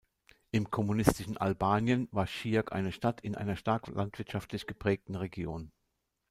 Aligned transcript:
Im 0.49 0.71
kommunistischen 0.71 1.37
Albanien 1.37 2.07
war 2.11 2.25
Shijak 2.25 2.71
eine 2.71 2.91
Stadt 2.91 3.21
in 3.21 3.35
einer 3.35 3.55
stark 3.55 3.85
landwirtschaftlich 3.87 4.65
geprägten 4.65 5.13
Region. 5.15 5.71